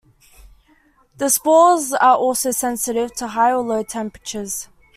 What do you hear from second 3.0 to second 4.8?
to high or low temperatures.